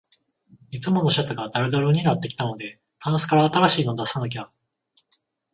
[0.71, 4.49] いつものシャツがだるだるになってきたので、タンスから新しいの出さなきゃ